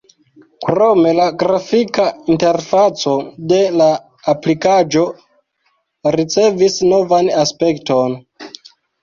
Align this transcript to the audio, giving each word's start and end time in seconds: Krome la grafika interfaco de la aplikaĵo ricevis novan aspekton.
Krome 0.67 1.09
la 1.17 1.25
grafika 1.43 2.05
interfaco 2.35 3.13
de 3.51 3.59
la 3.83 3.91
aplikaĵo 4.35 5.05
ricevis 6.19 6.81
novan 6.95 7.31
aspekton. 7.45 8.19